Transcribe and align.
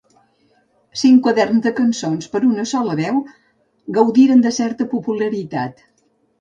Cinc 1.01 1.21
quaderns 1.27 1.65
de 1.65 1.73
cançons 1.81 2.31
per 2.33 2.41
a 2.41 2.49
una 2.49 2.67
sola 2.73 2.97
veu 3.03 3.21
gaudiren 4.01 4.45
de 4.49 4.57
certa 4.59 4.91
popularitat. 4.99 5.89